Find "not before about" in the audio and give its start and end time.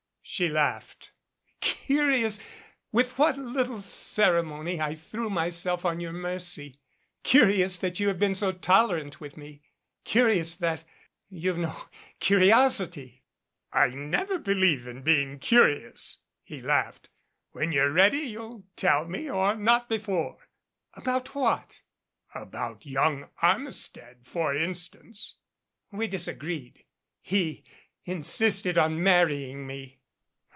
19.65-21.33